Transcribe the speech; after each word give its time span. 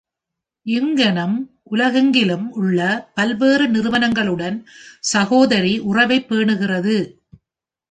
யியுங்னம் 0.65 1.35
உலகெங்கிலும் 1.71 2.51
உள்ள 2.51 2.79
பல்வேறு 3.13 3.67
நிறுவனங்களுடன் 3.67 4.57
சகோதரி 4.99 5.79
உறவைப் 5.79 6.33
பேணுகிறது. 6.33 6.97